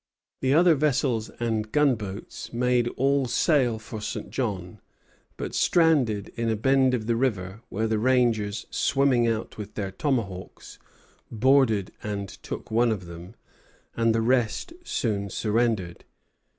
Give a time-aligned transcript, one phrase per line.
[0.39, 4.31] The other vessels and gunboats made all sail for St.
[4.31, 4.79] John,
[5.37, 9.91] but stranded in a bend of the river, where the rangers, swimming out with their
[9.91, 10.79] tomahawks,
[11.29, 13.35] boarded and took one of them,
[13.95, 16.03] and the rest soon surrendered.